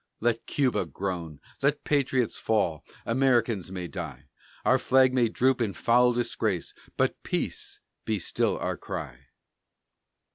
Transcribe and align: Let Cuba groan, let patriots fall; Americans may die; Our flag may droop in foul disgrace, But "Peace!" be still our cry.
Let 0.19 0.47
Cuba 0.47 0.87
groan, 0.87 1.39
let 1.61 1.83
patriots 1.83 2.35
fall; 2.39 2.83
Americans 3.05 3.71
may 3.71 3.87
die; 3.87 4.29
Our 4.65 4.79
flag 4.79 5.13
may 5.13 5.29
droop 5.29 5.61
in 5.61 5.73
foul 5.75 6.11
disgrace, 6.11 6.73
But 6.97 7.21
"Peace!" 7.21 7.79
be 8.03 8.17
still 8.17 8.57
our 8.57 8.77
cry. 8.77 9.27